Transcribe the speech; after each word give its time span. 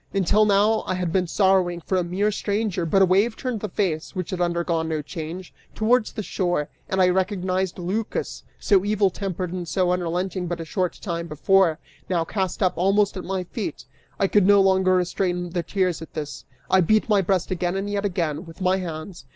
Until 0.15 0.45
now, 0.45 0.83
I 0.87 0.95
had 0.95 1.11
been 1.13 1.27
sorrowing 1.27 1.79
for 1.79 1.95
a 1.95 2.03
mere 2.03 2.31
stranger, 2.31 2.87
but 2.87 3.03
a 3.03 3.05
wave 3.05 3.35
turned 3.37 3.59
the 3.59 3.69
face, 3.69 4.15
which 4.15 4.31
had 4.31 4.41
undergone 4.41 4.89
no 4.89 5.03
change, 5.03 5.53
towards 5.75 6.11
the 6.11 6.23
shore, 6.23 6.69
and 6.89 6.99
I 6.99 7.09
recognized 7.09 7.77
Lycas; 7.77 8.41
so 8.57 8.83
evil 8.83 9.11
tempered 9.11 9.53
and 9.53 9.67
so 9.67 9.91
unrelenting 9.91 10.47
but 10.47 10.59
a 10.59 10.65
short 10.65 10.97
time 11.03 11.27
before, 11.27 11.77
now 12.09 12.25
cast 12.25 12.63
up 12.63 12.73
almost 12.77 13.15
at 13.15 13.23
my 13.23 13.43
feet! 13.43 13.85
I 14.19 14.25
could 14.25 14.47
no 14.47 14.59
longer 14.59 14.95
restrain 14.95 15.51
the 15.51 15.61
tears, 15.61 16.01
at 16.01 16.15
this; 16.15 16.45
I 16.67 16.81
beat 16.81 17.07
my 17.07 17.21
breast 17.21 17.51
again 17.51 17.75
and 17.75 17.87
yet 17.87 18.03
again, 18.03 18.47
with 18.47 18.59
my 18.59 18.77
hands. 18.77 19.27